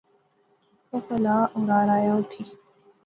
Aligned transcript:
او 0.91 0.97
کہلاہ 1.07 1.41
اورار 1.55 1.87
آیا 1.97 2.13
اٹھی 2.19 2.43